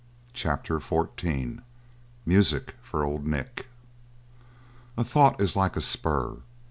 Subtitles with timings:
[0.33, 1.59] CHAPTER XIV
[2.25, 3.67] MUSIC FOR OLD NICK
[4.97, 6.37] A thought is like a spur.